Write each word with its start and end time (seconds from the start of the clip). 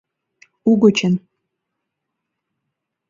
Угычын 0.71 1.13